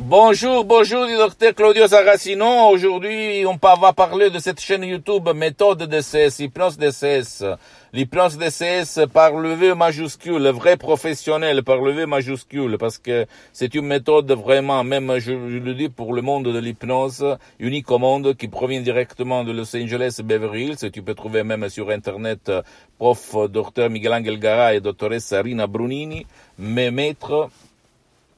Bonjour, 0.00 0.64
bonjour 0.64 1.08
du 1.08 1.16
docteur 1.16 1.52
Claudio 1.56 1.88
Saracino. 1.88 2.70
Aujourd'hui, 2.70 3.44
on 3.44 3.58
va 3.76 3.92
parler 3.92 4.30
de 4.30 4.38
cette 4.38 4.60
chaîne 4.60 4.84
YouTube 4.84 5.28
méthode 5.34 5.82
DCS, 5.82 6.38
hypnose 6.38 6.78
DCS. 6.78 7.42
L'hypnose 7.92 8.38
DCS 8.38 9.08
par 9.12 9.32
le 9.32 9.54
V 9.54 9.74
majuscule, 9.74 10.40
le 10.40 10.50
vrai 10.50 10.76
professionnel 10.76 11.64
par 11.64 11.78
le 11.78 11.90
V 11.90 12.06
majuscule, 12.06 12.78
parce 12.78 12.98
que 12.98 13.26
c'est 13.52 13.74
une 13.74 13.86
méthode 13.86 14.30
vraiment, 14.30 14.84
même 14.84 15.18
je, 15.18 15.32
le 15.32 15.74
dis 15.74 15.88
pour 15.88 16.14
le 16.14 16.22
monde 16.22 16.44
de 16.44 16.58
l'hypnose, 16.58 17.36
unique 17.58 17.90
au 17.90 17.98
monde, 17.98 18.36
qui 18.36 18.46
provient 18.46 18.80
directement 18.80 19.42
de 19.42 19.50
Los 19.50 19.76
Angeles 19.76 20.20
Beverly 20.22 20.66
Hills. 20.66 20.92
Tu 20.92 21.02
peux 21.02 21.14
trouver 21.14 21.42
même 21.42 21.68
sur 21.68 21.90
Internet 21.90 22.52
prof 22.98 23.34
docteur 23.50 23.90
Miguel 23.90 24.12
Angel 24.12 24.38
Gara 24.38 24.74
et 24.74 24.80
doctoresse 24.80 25.32
Rina 25.32 25.66
Brunini, 25.66 26.24
mes 26.56 26.92
maîtres 26.92 27.50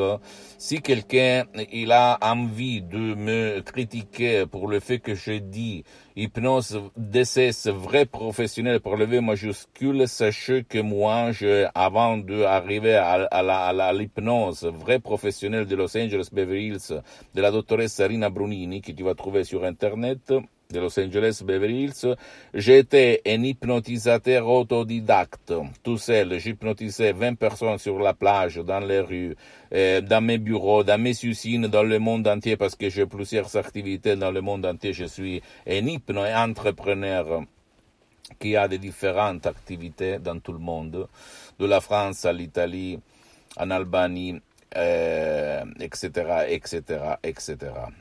si 0.59 0.83
quelqu'un, 0.83 1.45
il 1.73 1.93
a 1.93 2.19
envie 2.21 2.83
de 2.83 3.15
me 3.15 3.61
critiquer 3.61 4.45
pour 4.47 4.69
le 4.69 4.81
fait 4.81 4.99
que 4.99 5.15
je 5.15 5.33
dis 5.33 5.85
hypnose 6.17 6.79
DCS 6.97 7.69
vrai 7.69 8.07
professionnel 8.07 8.81
pour 8.81 8.97
lever 8.97 9.21
majuscule, 9.21 10.07
sachez 10.09 10.65
que 10.65 10.79
moi, 10.79 11.33
je, 11.33 11.67
avant 11.75 12.19
d'arriver 12.19 12.95
à, 12.95 13.25
à 13.31 13.93
l'hypnose 13.93 14.65
vrai 14.65 14.99
professionnel 14.99 15.67
de 15.67 15.77
Los 15.77 15.97
Angeles 15.97 16.29
Beverly 16.33 16.69
Hills, 16.69 17.01
de 17.35 17.41
la 17.41 17.51
doctoresse 17.51 18.01
Rina 18.01 18.31
Brunini, 18.31 18.81
que 18.81 18.93
tu 18.93 19.03
vas 19.03 19.15
trouver 19.15 19.45
sur 19.45 19.65
Internet, 19.65 20.33
de 20.73 20.81
Los 20.81 20.99
Angeles 20.99 21.43
Beverly 21.45 21.85
Hills, 21.85 22.17
j'étais 22.55 23.21
un 23.27 23.43
hypnotisateur 23.43 24.49
autodidacte, 24.49 25.53
tout 25.83 25.99
seul. 25.99 26.39
J'hypnotisais 26.39 27.13
20 27.13 27.35
personnes 27.35 27.79
sur 27.79 27.99
la 27.99 28.15
plage, 28.15 28.57
dans 28.57 28.81
les 28.81 29.01
rues, 29.01 29.37
euh, 29.73 30.01
dans 30.01 30.21
mes 30.21 30.39
bureaux, 30.39 30.83
dans 30.83 31.01
mes 31.01 31.15
usines, 31.23 31.69
dans 31.69 31.83
le 31.83 31.99
monde 31.99 32.27
entier, 32.27 32.57
parce 32.57 32.75
que 32.75 32.89
j'ai 32.89 33.07
plusieurs 33.07 33.55
activités 33.57 34.17
dans 34.17 34.31
le 34.31 34.41
monde 34.41 34.67
entier. 34.67 34.93
Je 34.93 35.05
suis 35.05 35.43
un 35.67 35.87
hypno-entrepreneur 35.87 37.43
qui 38.39 38.57
a 38.57 38.67
des 38.67 38.79
différentes 38.79 39.47
activités 39.47 40.19
dans 40.19 40.39
tout 40.39 40.53
le 40.53 40.59
monde, 40.59 41.07
de 41.59 41.67
la 41.67 41.81
France 41.81 42.25
à 42.25 42.33
l'Italie, 42.33 42.99
en 43.57 43.71
Albanie, 43.71 44.41
etc., 44.75 46.47
etc., 46.49 47.17
etc. 47.23 47.57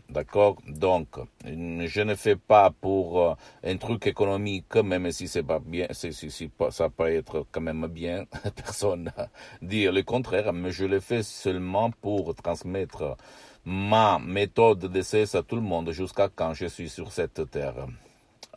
D'accord? 0.10 0.58
Donc, 0.68 1.08
je 1.46 2.02
ne 2.02 2.16
fais 2.16 2.36
pas 2.36 2.72
pour 2.72 3.22
euh, 3.22 3.34
un 3.64 3.78
truc 3.78 4.08
économique, 4.08 4.76
même 4.76 5.12
si 5.12 5.28
c'est 5.28 5.44
pas 5.44 5.60
bien, 5.60 5.88
si, 5.92 6.14
si, 6.14 6.52
ça 6.70 6.90
peut 6.90 7.14
être 7.14 7.46
quand 7.52 7.62
même 7.62 7.88
bien, 7.88 8.26
personne 8.56 9.12
dire 9.62 9.92
le 9.92 10.04
contraire, 10.04 10.54
mais 10.54 10.72
je 10.72 10.86
le 10.86 11.00
fais 11.00 11.24
seulement 11.24 11.92
pour 12.02 12.34
transmettre 12.36 13.18
ma 13.66 14.20
méthode 14.20 14.92
d'essai 14.92 15.36
à 15.36 15.44
tout 15.44 15.56
le 15.56 15.62
monde 15.62 15.92
jusqu'à 15.92 16.30
quand 16.30 16.54
je 16.54 16.66
suis 16.68 16.90
sur 16.90 17.12
cette 17.12 17.50
terre. 17.52 17.88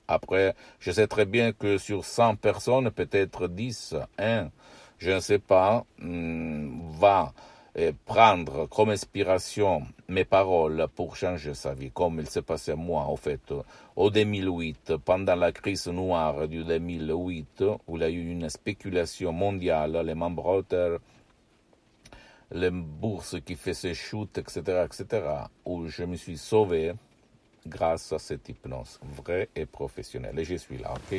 Après, 0.06 0.54
je 0.81 0.92
sais 0.92 1.06
très 1.06 1.25
bien 1.25 1.52
que 1.52 1.78
sur 1.78 2.04
100 2.04 2.36
personnes, 2.36 2.91
peut-être 2.91 3.48
10, 3.48 3.96
1, 4.19 4.50
je 4.98 5.10
ne 5.10 5.20
sais 5.20 5.38
pas, 5.38 5.84
hmm, 5.98 6.98
va 6.98 7.32
prendre 8.05 8.67
comme 8.67 8.91
inspiration 8.91 9.83
mes 10.09 10.25
paroles 10.25 10.87
pour 10.95 11.17
changer 11.17 11.55
sa 11.55 11.75
vie, 11.75 11.91
comme 11.91 12.21
il 12.21 12.29
s'est 12.29 12.43
passé 12.43 12.73
à 12.73 12.77
moi, 12.77 13.03
en 13.03 13.17
fait, 13.17 13.53
au 13.97 14.11
2008, 14.11 14.97
pendant 15.05 15.35
la 15.35 15.51
crise 15.51 15.89
noire 15.89 16.47
du 16.47 16.62
2008, 16.65 17.65
où 17.87 17.97
il 17.97 18.01
y 18.01 18.05
a 18.05 18.11
eu 18.11 18.31
une 18.31 18.49
spéculation 18.49 19.33
mondiale, 19.33 20.01
les 20.05 20.15
membres 20.15 20.65
les 22.53 22.71
bourses 22.71 23.37
qui 23.45 23.57
faisaient 23.57 23.95
chute, 23.95 24.39
etc., 24.39 24.85
etc., 24.85 25.23
où 25.65 25.89
je 25.89 26.05
me 26.05 26.17
suis 26.17 26.39
sauvé 26.39 26.93
grâce 27.67 28.12
à 28.12 28.19
cette 28.19 28.49
hypnose 28.49 29.01
vraie 29.03 29.49
et 29.56 29.67
professionnelle. 29.67 30.39
Et 30.39 30.45
je 30.45 30.56
suis 30.56 30.79
là, 30.79 30.93
ok? 30.93 31.19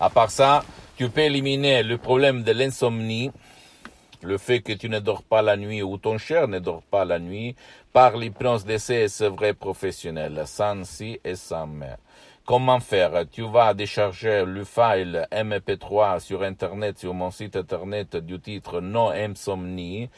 À 0.00 0.08
part 0.08 0.30
ça, 0.30 0.64
tu 0.96 1.08
peux 1.10 1.22
éliminer 1.22 1.82
le 1.82 1.98
problème 1.98 2.42
de 2.42 2.52
l'insomnie, 2.52 3.30
le 4.22 4.38
fait 4.38 4.60
que 4.60 4.72
tu 4.72 4.88
ne 4.88 4.98
dors 4.98 5.22
pas 5.22 5.42
la 5.42 5.56
nuit 5.56 5.82
ou 5.82 5.98
ton 5.98 6.18
cher 6.18 6.48
ne 6.48 6.58
dort 6.58 6.82
pas 6.82 7.04
la 7.04 7.18
nuit 7.18 7.56
par 7.92 8.16
l'hypnose 8.16 8.64
d'essai 8.64 9.06
vrai 9.28 9.54
professionnel, 9.54 10.42
sans 10.46 10.84
si 10.84 11.20
et 11.24 11.34
sans 11.34 11.66
mais. 11.66 11.96
Comment 12.44 12.80
faire? 12.80 13.24
Tu 13.30 13.48
vas 13.48 13.72
décharger 13.72 14.44
le 14.44 14.64
file 14.64 15.28
MP3 15.30 16.18
sur 16.18 16.42
Internet, 16.42 16.98
sur 16.98 17.14
mon 17.14 17.30
site 17.30 17.54
Internet 17.54 18.16
du 18.16 18.40
titre 18.40 18.80
Non 18.80 19.10
Insomnie, 19.10 20.10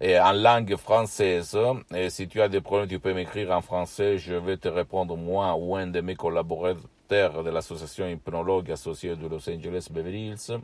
et 0.00 0.18
en 0.18 0.32
langue 0.32 0.74
française. 0.74 1.56
Et 1.94 2.10
si 2.10 2.26
tu 2.26 2.42
as 2.42 2.48
des 2.48 2.60
problèmes, 2.60 2.88
tu 2.88 2.98
peux 2.98 3.14
m'écrire 3.14 3.52
en 3.52 3.60
français. 3.60 4.18
Je 4.18 4.34
vais 4.34 4.56
te 4.56 4.66
répondre 4.66 5.16
moi 5.16 5.54
ou 5.56 5.76
un 5.76 5.86
de 5.86 6.00
mes 6.00 6.16
collaborateurs 6.16 7.44
de 7.44 7.50
l'association 7.50 8.08
hypnologue 8.08 8.72
associée 8.72 9.14
de 9.14 9.28
Los 9.28 9.48
Angeles 9.48 9.86
Beverly 9.88 10.30
Hills. 10.30 10.58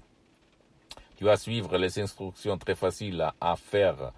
Tu 1.17 1.25
vas 1.25 1.37
suivre 1.37 1.77
les 1.79 1.99
instructions 2.01 2.59
très 2.59 2.75
faciles 2.75 3.25
à 3.41 3.57
faire 3.57 4.13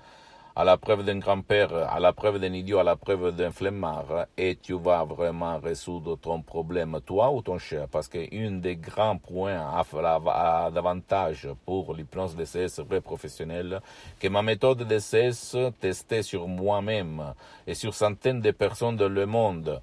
à 0.59 0.65
la 0.65 0.79
preuve 0.79 1.05
d'un 1.05 1.19
grand-père, 1.19 1.75
à 1.75 2.01
la 2.01 2.15
preuve 2.15 2.39
d'un 2.39 2.55
idiot, 2.55 2.79
à 2.79 2.83
la 2.83 2.97
preuve 2.97 3.37
d'un 3.37 3.51
flemmard, 3.51 4.25
et 4.39 4.57
tu 4.57 4.73
vas 4.73 5.05
vraiment 5.05 5.59
résoudre 5.59 6.17
ton 6.17 6.41
problème, 6.41 6.99
toi 7.05 7.31
ou 7.31 7.43
ton 7.43 7.59
cher, 7.59 7.89
parce 7.89 8.09
qu'un 8.09 8.53
des 8.53 8.77
grands 8.77 9.19
points 9.19 9.61
à, 9.61 10.71
d'avantage 10.71 11.47
pour 11.67 11.93
l'hypnose 11.93 12.35
CS 12.37 12.81
vrai 12.81 13.03
professionnel, 13.03 13.83
que 14.19 14.29
ma 14.29 14.41
méthode 14.41 14.89
CS 14.89 15.59
testée 15.79 16.23
sur 16.23 16.49
moi-même 16.49 17.35
et 17.67 17.75
sur 17.75 17.93
centaines 17.93 18.41
de 18.41 18.51
personnes 18.51 18.97
dans 18.97 19.11
le 19.13 19.27
monde, 19.27 19.83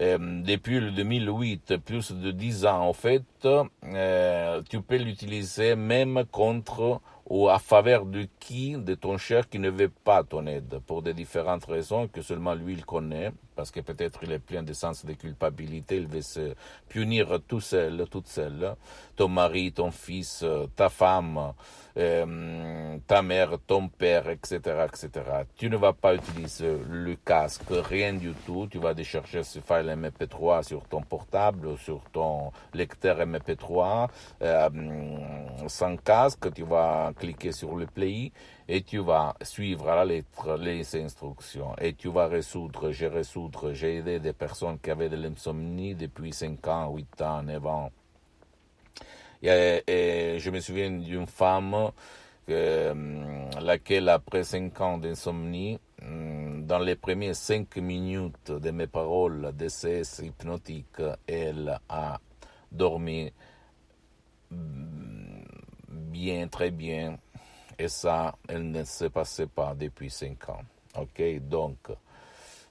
depuis 0.00 0.80
le 0.80 0.92
2008, 0.92 1.76
plus 1.76 2.12
de 2.12 2.30
10 2.30 2.64
ans 2.64 2.88
en 2.88 2.92
fait, 2.94 3.22
euh, 3.44 4.62
tu 4.68 4.80
peux 4.80 4.96
l'utiliser 4.96 5.76
même 5.76 6.24
contre 6.30 7.02
ou 7.28 7.48
à 7.48 7.58
faveur 7.58 8.06
de 8.06 8.26
qui? 8.40 8.76
De 8.76 8.94
ton 8.94 9.18
cher 9.18 9.48
qui 9.48 9.58
ne 9.58 9.68
veut 9.68 9.90
pas 9.90 10.24
ton 10.24 10.46
aide, 10.46 10.80
pour 10.86 11.02
des 11.02 11.12
différentes 11.12 11.66
raisons 11.66 12.08
que 12.08 12.22
seulement 12.22 12.54
lui 12.54 12.72
il 12.72 12.84
connaît, 12.86 13.30
parce 13.60 13.72
que 13.72 13.80
peut-être 13.80 14.20
il 14.22 14.32
est 14.32 14.38
plein 14.38 14.62
de 14.62 14.72
sens 14.72 15.04
de 15.04 15.12
culpabilité, 15.12 15.96
il 15.96 16.06
veut 16.06 16.22
se 16.22 16.54
punir 16.88 17.40
tout 17.46 17.60
seul, 17.60 18.06
toute 18.10 18.26
seule, 18.26 18.74
ton 19.16 19.28
mari, 19.28 19.70
ton 19.70 19.90
fils, 19.90 20.42
ta 20.76 20.88
femme, 20.88 21.52
euh, 21.98 22.96
ta 23.06 23.20
mère, 23.20 23.58
ton 23.66 23.88
père, 23.88 24.30
etc., 24.30 24.86
etc. 24.86 25.10
Tu 25.56 25.68
ne 25.68 25.76
vas 25.76 25.92
pas 25.92 26.14
utiliser 26.14 26.74
le 26.88 27.16
casque, 27.16 27.68
rien 27.68 28.14
du 28.14 28.32
tout, 28.46 28.66
tu 28.70 28.78
vas 28.78 28.94
décharger 28.94 29.42
ce 29.42 29.58
file 29.58 29.94
MP3 29.94 30.62
sur 30.62 30.84
ton 30.88 31.02
portable, 31.02 31.76
sur 31.76 32.00
ton 32.10 32.52
lecteur 32.72 33.18
MP3, 33.18 34.08
euh, 34.40 34.68
sans 35.66 35.96
casque, 35.98 36.50
tu 36.54 36.62
vas 36.62 37.12
cliquer 37.14 37.52
sur 37.52 37.76
le 37.76 37.84
play 37.84 38.32
et 38.72 38.82
tu 38.82 38.98
vas 38.98 39.34
suivre 39.42 39.88
à 39.88 39.96
la 39.96 40.04
lettre 40.04 40.56
les 40.56 40.94
instructions 40.94 41.74
et 41.80 41.94
tu 41.94 42.08
vas 42.08 42.28
résoudre, 42.28 42.92
j'ai 42.92 43.08
résoudre, 43.08 43.72
j'ai 43.72 43.96
aidé 43.96 44.20
des 44.20 44.32
personnes 44.32 44.78
qui 44.78 44.92
avaient 44.92 45.08
de 45.08 45.16
l'insomnie 45.16 45.96
depuis 45.96 46.32
5 46.32 46.68
ans, 46.68 46.94
8 46.94 47.22
ans, 47.22 47.42
9 47.42 47.66
ans. 47.66 47.90
Et, 49.42 50.36
je 50.38 50.50
me 50.50 50.60
souviens 50.60 50.92
d'une 50.92 51.26
femme 51.26 51.90
euh, 52.48 52.94
laquelle, 53.60 54.08
après 54.08 54.44
5 54.44 54.80
ans 54.80 54.98
d'insomnie, 54.98 55.80
dans 56.00 56.78
les 56.78 56.94
premières 56.94 57.34
5 57.34 57.76
minutes 57.78 58.52
de 58.52 58.70
mes 58.70 58.86
paroles 58.86 59.50
d'essai 59.52 60.02
hypnotique, 60.22 61.02
elle 61.26 61.76
a 61.88 62.20
dormi 62.70 63.32
bien, 65.88 66.46
très 66.46 66.70
bien. 66.70 67.18
Et 67.80 67.88
ça, 67.88 68.36
elle 68.46 68.70
ne 68.70 68.84
se 68.84 69.06
passait 69.06 69.46
pas 69.46 69.74
depuis 69.74 70.10
cinq 70.10 70.50
ans. 70.50 70.60
Ok, 70.98 71.22
donc, 71.48 71.78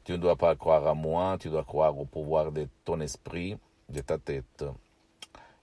tu 0.03 0.11
ne 0.11 0.17
dois 0.17 0.35
pas 0.35 0.55
croire 0.55 0.85
à 0.85 0.93
moi, 0.93 1.35
tu 1.39 1.49
dois 1.49 1.63
croire 1.63 1.97
au 1.97 2.05
pouvoir 2.05 2.51
de 2.51 2.67
ton 2.85 2.99
esprit, 3.01 3.57
de 3.89 4.01
ta 4.01 4.19
tête 4.19 4.65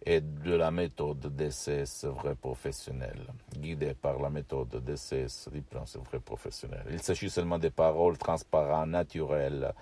et 0.05 0.21
de 0.21 0.53
la 0.53 0.73
méthode 0.73 1.21
DCS 1.37 2.07
vrai 2.07 2.35
professionnel, 2.35 3.21
guidée 3.57 3.95
par 3.95 4.19
la 4.19 4.31
méthode 4.31 4.85
DCS 4.85 5.49
l'hypnose 5.53 5.97
vrai 6.11 6.19
professionnel. 6.19 6.83
Il 6.91 7.01
s'agit 7.01 7.31
seulement 7.31 7.61
de 7.61 7.69
paroles 7.69 8.19
transparentes, 8.19 8.89
naturelles, 8.89 9.73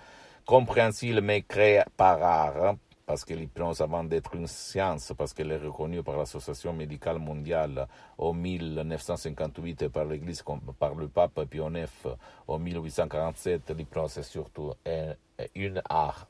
compréhensibles 0.45 1.21
mais 1.21 1.41
créées 1.41 1.81
par 1.97 2.21
art, 2.21 2.75
parce 3.05 3.23
que 3.23 3.33
l'hypnose, 3.35 3.81
avant 3.81 4.03
d'être 4.03 4.35
une 4.35 4.47
science, 4.47 5.13
parce 5.15 5.33
qu'elle 5.33 5.51
est 5.51 5.57
reconnue 5.57 6.01
par 6.01 6.17
l'Association 6.17 6.73
médicale 6.73 7.19
mondiale 7.19 7.87
en 8.17 8.33
1958 8.33 9.83
et 9.83 9.89
par 9.89 10.05
l'Église, 10.05 10.43
par 10.79 10.95
le 10.95 11.07
pape 11.07 11.45
Pie 11.45 11.61
en 11.61 11.69
1847, 12.59 13.69
l'hypnose 13.77 14.17
est 14.17 14.23
surtout 14.23 14.73
une 15.53 15.81
art. 15.87 16.27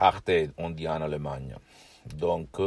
Arte, 0.00 0.30
on 0.58 0.70
dit 0.70 0.88
en 0.88 1.00
Allemagne. 1.02 1.54
Donc, 2.16 2.60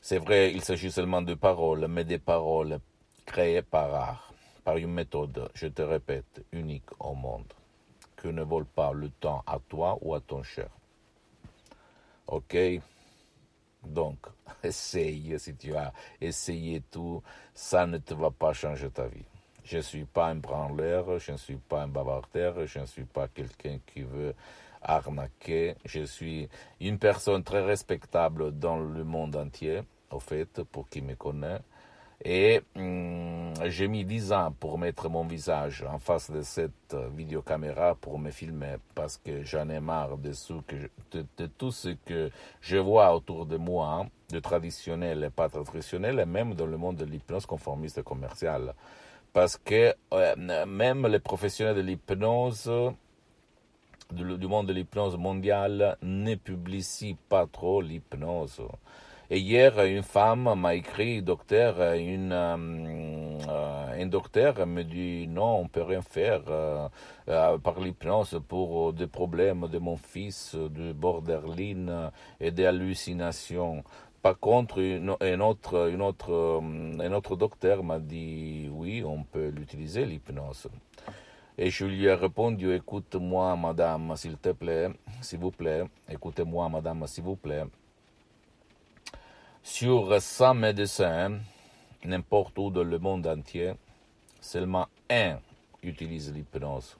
c'est 0.00 0.18
vrai, 0.18 0.52
il 0.52 0.62
s'agit 0.62 0.92
seulement 0.92 1.22
de 1.22 1.34
paroles, 1.34 1.88
mais 1.88 2.04
des 2.04 2.18
paroles 2.18 2.78
créées 3.26 3.62
par 3.62 3.92
art, 3.94 4.32
par 4.62 4.76
une 4.76 4.92
méthode, 4.92 5.50
je 5.54 5.66
te 5.66 5.82
répète, 5.82 6.44
unique 6.52 6.90
au 7.00 7.14
monde 7.14 7.52
ne 8.28 8.42
vole 8.42 8.66
pas 8.66 8.92
le 8.92 9.10
temps 9.10 9.42
à 9.46 9.58
toi 9.58 9.98
ou 10.00 10.14
à 10.14 10.20
ton 10.20 10.42
cher. 10.42 10.68
Ok? 12.26 12.56
Donc, 13.84 14.18
essaye, 14.62 15.38
si 15.38 15.54
tu 15.56 15.74
as 15.74 15.92
essayé 16.20 16.82
tout, 16.90 17.22
ça 17.54 17.86
ne 17.86 17.98
te 17.98 18.14
va 18.14 18.30
pas 18.30 18.52
changer 18.52 18.90
ta 18.90 19.06
vie. 19.06 19.24
Je 19.64 19.76
ne 19.76 19.82
suis 19.82 20.04
pas 20.04 20.26
un 20.28 20.36
branleur, 20.36 21.18
je 21.18 21.32
ne 21.32 21.36
suis 21.36 21.56
pas 21.56 21.82
un 21.82 21.88
bavardeur, 21.88 22.66
je 22.66 22.80
ne 22.80 22.86
suis 22.86 23.04
pas 23.04 23.28
quelqu'un 23.28 23.78
qui 23.86 24.02
veut 24.02 24.34
arnaquer. 24.82 25.76
Je 25.84 26.02
suis 26.02 26.48
une 26.80 26.98
personne 26.98 27.44
très 27.44 27.64
respectable 27.64 28.58
dans 28.58 28.78
le 28.78 29.04
monde 29.04 29.36
entier, 29.36 29.82
au 30.10 30.18
fait, 30.18 30.62
pour 30.64 30.88
qui 30.88 31.00
me 31.00 31.14
connaît. 31.14 31.60
Et 32.24 32.60
hum, 32.76 33.51
j'ai 33.68 33.88
mis 33.88 34.04
10 34.04 34.32
ans 34.32 34.54
pour 34.58 34.78
mettre 34.78 35.08
mon 35.08 35.24
visage 35.24 35.84
en 35.88 35.98
face 35.98 36.30
de 36.30 36.42
cette 36.42 36.96
vidéocaméra 37.14 37.94
pour 37.94 38.18
me 38.18 38.30
filmer 38.30 38.76
parce 38.94 39.16
que 39.16 39.42
j'en 39.42 39.68
ai 39.68 39.80
marre 39.80 40.16
de, 40.18 40.32
tout 41.58 41.70
ce 41.70 41.90
que 42.04 42.30
je 42.60 42.76
vois 42.76 43.14
autour 43.14 43.46
de 43.46 43.56
moi, 43.56 44.06
de 44.30 44.38
traditionnel 44.38 45.24
et 45.24 45.30
pas 45.30 45.48
traditionnel, 45.48 46.18
et 46.20 46.26
même 46.26 46.54
dans 46.54 46.66
le 46.66 46.76
monde 46.76 46.96
de 46.96 47.04
l'hypnose 47.04 47.46
conformiste 47.46 48.02
commerciale. 48.02 48.74
Parce 49.32 49.56
que 49.56 49.94
euh, 50.12 50.66
même 50.66 51.06
les 51.06 51.20
professionnels 51.20 51.76
de 51.76 51.80
l'hypnose, 51.80 52.70
du, 54.10 54.38
du 54.38 54.46
monde 54.46 54.66
de 54.66 54.72
l'hypnose 54.72 55.16
mondiale, 55.16 55.96
ne 56.02 56.34
publicient 56.34 57.16
pas 57.28 57.46
trop 57.46 57.80
l'hypnose. 57.80 58.62
Et 59.34 59.38
hier, 59.38 59.82
une 59.82 60.02
femme 60.02 60.60
m'a 60.60 60.74
écrit, 60.74 61.22
docteur, 61.22 61.94
une, 61.94 62.32
euh, 62.34 64.02
un 64.02 64.06
docteur 64.06 64.66
me 64.66 64.82
dit 64.82 65.26
non, 65.26 65.60
on 65.60 65.68
peut 65.68 65.80
rien 65.80 66.02
faire 66.02 66.42
euh, 66.48 66.86
euh, 67.28 67.56
par 67.56 67.80
l'hypnose 67.80 68.38
pour 68.46 68.92
des 68.92 69.06
problèmes 69.06 69.68
de 69.68 69.78
mon 69.78 69.96
fils, 69.96 70.54
de 70.54 70.92
borderline 70.92 72.10
et 72.40 72.50
des 72.50 72.66
hallucinations. 72.66 73.82
Par 74.20 74.38
contre, 74.38 74.82
un, 74.82 75.40
autre, 75.40 75.88
une 75.88 76.02
autre, 76.02 76.60
un 77.00 77.12
autre 77.14 77.34
docteur 77.34 77.82
m'a 77.82 78.00
dit 78.00 78.68
oui, 78.70 79.02
on 79.02 79.24
peut 79.24 79.48
l'utiliser, 79.48 80.04
l'hypnose. 80.04 80.68
Et 81.56 81.70
je 81.70 81.86
lui 81.86 82.04
ai 82.04 82.12
répondu, 82.12 82.74
écoute-moi, 82.74 83.56
madame, 83.56 84.14
s'il 84.14 84.36
te 84.36 84.50
plaît, 84.50 84.90
s'il 85.22 85.38
vous 85.38 85.52
plaît, 85.52 85.84
écoutez-moi, 86.10 86.68
madame, 86.68 87.06
s'il 87.06 87.24
vous 87.24 87.36
plaît. 87.36 87.64
Sur 89.64 90.20
100 90.20 90.54
médecins, 90.54 91.38
n'importe 92.04 92.58
où 92.58 92.70
dans 92.70 92.82
le 92.82 92.98
monde 92.98 93.28
entier, 93.28 93.74
seulement 94.40 94.88
un 95.08 95.38
utilise 95.84 96.32
l'hypnose. 96.32 96.96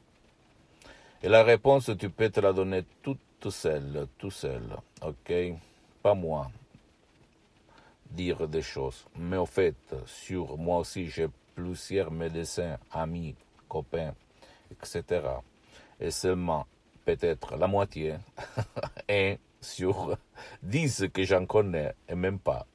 Et 1.24 1.28
la 1.28 1.42
réponse, 1.42 1.90
tu 1.98 2.08
peux 2.08 2.30
te 2.30 2.38
la 2.38 2.52
donner 2.52 2.84
toute 3.02 3.50
seule, 3.50 4.06
tout 4.16 4.30
seul, 4.30 4.62
ok? 5.02 5.32
Pas 6.02 6.14
moi. 6.14 6.50
Dire 8.08 8.46
des 8.46 8.62
choses. 8.62 9.06
Mais 9.16 9.36
au 9.36 9.46
fait, 9.46 9.76
sur 10.06 10.56
moi 10.56 10.78
aussi, 10.78 11.08
j'ai 11.08 11.28
plusieurs 11.56 12.12
médecins, 12.12 12.78
amis, 12.92 13.34
copains, 13.68 14.14
etc. 14.70 15.20
Et 15.98 16.12
seulement 16.12 16.66
peut-être 17.04 17.56
la 17.56 17.66
moitié, 17.66 18.14
un 19.08 19.34
sur 19.62 20.16
10 20.62 21.06
que 21.12 21.24
j'en 21.24 21.46
connais, 21.46 21.94
et 22.08 22.14
même 22.14 22.38
pas, 22.38 22.66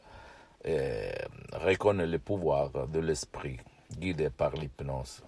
euh, 0.65 1.11
reconnaît 1.53 2.07
le 2.07 2.19
pouvoir 2.19 2.87
de 2.87 2.99
l'esprit 2.99 3.59
guidé 3.99 4.29
par 4.29 4.53
l'hypnose. 4.53 5.21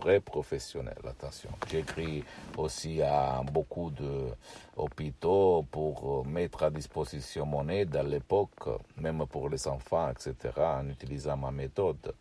Vrai 0.00 0.20
professionnel, 0.20 0.98
attention. 1.08 1.50
J'écris 1.70 2.22
aussi 2.56 3.00
à 3.00 3.42
beaucoup 3.50 3.90
d'hôpitaux 3.90 5.64
pour 5.70 6.26
mettre 6.26 6.64
à 6.64 6.70
disposition 6.70 7.46
mon 7.46 7.68
aide 7.68 7.96
à 7.96 8.02
l'époque, 8.02 8.68
même 8.98 9.24
pour 9.26 9.48
les 9.48 9.66
enfants, 9.66 10.10
etc., 10.10 10.34
en 10.58 10.88
utilisant 10.88 11.36
ma 11.36 11.50
méthode. 11.50 12.12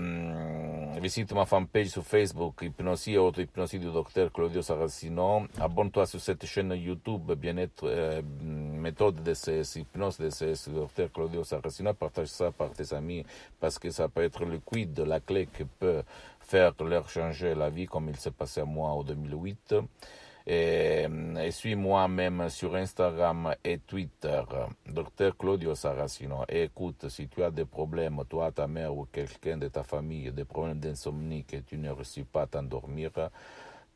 visite 0.99 1.31
ma 1.33 1.45
fanpage 1.45 1.87
sur 1.87 2.03
Facebook, 2.03 2.63
Hypnosie 2.63 3.13
et 3.13 3.17
auto-hypnosie 3.17 3.79
du 3.79 3.89
docteur 3.91 4.29
Claudio 4.31 4.61
Saracino. 4.61 5.43
Abonne-toi 5.59 6.05
sur 6.05 6.19
cette 6.19 6.45
chaîne 6.45 6.73
YouTube, 6.73 7.31
bien-être, 7.33 7.85
euh, 7.85 8.21
méthode 8.41 9.23
DCS, 9.23 9.77
hypnose 9.77 10.17
DCS 10.17 10.67
du 10.67 10.75
docteur 10.75 11.09
Claudio 11.13 11.45
Saracino. 11.45 11.93
Partage 11.93 12.27
ça 12.27 12.51
par 12.51 12.71
tes 12.71 12.93
amis 12.93 13.25
parce 13.59 13.79
que 13.79 13.89
ça 13.89 14.09
peut 14.09 14.23
être 14.23 14.43
le 14.43 14.59
quid, 14.59 14.99
la 14.99 15.21
clé 15.21 15.47
qui 15.55 15.63
peut 15.63 16.03
faire 16.43 16.73
leur 16.83 17.09
changer 17.09 17.55
la 17.55 17.69
vie 17.69 17.85
comme 17.85 18.09
il 18.09 18.17
s'est 18.17 18.31
passé 18.31 18.61
à 18.61 18.65
moi 18.65 18.89
en 18.89 19.03
2008. 19.03 19.75
Et, 20.45 21.07
et 21.41 21.51
suis-moi 21.51 22.07
même 22.09 22.49
sur 22.49 22.75
Instagram 22.75 23.55
et 23.63 23.77
Twitter, 23.79 24.41
Dr 24.85 25.37
Claudio 25.37 25.73
Saracino. 25.73 26.43
Écoute, 26.49 27.07
si 27.07 27.29
tu 27.29 27.41
as 27.43 27.51
des 27.51 27.63
problèmes, 27.63 28.21
toi, 28.29 28.51
ta 28.51 28.67
mère 28.67 28.93
ou 28.95 29.05
quelqu'un 29.05 29.57
de 29.57 29.69
ta 29.69 29.83
famille, 29.83 30.31
des 30.33 30.43
problèmes 30.43 30.79
d'insomnie 30.79 31.45
que 31.45 31.57
tu 31.57 31.77
ne 31.77 31.89
réussis 31.91 32.23
pas 32.23 32.41
à 32.41 32.47
t'endormir, 32.47 33.11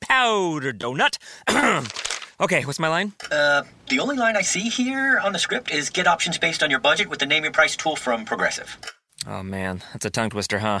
Powder 0.00 0.72
Donut. 0.72 1.18
okay, 2.40 2.64
what's 2.64 2.78
my 2.78 2.88
line? 2.88 3.12
Uh, 3.30 3.62
the 3.88 4.00
only 4.00 4.16
line 4.16 4.36
I 4.36 4.42
see 4.42 4.68
here 4.68 5.20
on 5.22 5.32
the 5.32 5.38
script 5.38 5.70
is 5.70 5.90
get 5.90 6.06
options 6.06 6.38
based 6.38 6.62
on 6.62 6.70
your 6.70 6.80
budget 6.80 7.08
with 7.08 7.20
the 7.20 7.26
name 7.26 7.44
your 7.44 7.52
price 7.52 7.76
tool 7.76 7.96
from 7.96 8.24
Progressive. 8.24 8.76
Oh 9.26 9.42
man, 9.42 9.82
that's 9.92 10.04
a 10.04 10.10
tongue 10.10 10.30
twister, 10.30 10.58
huh? 10.58 10.80